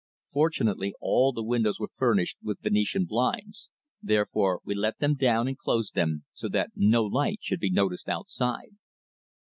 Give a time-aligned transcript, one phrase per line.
[0.33, 3.69] Fortunately all the windows were furnished with Venetian blinds,
[4.01, 8.09] therefore we let them down and closed them, so that no light should be noticed
[8.09, 8.71] outside.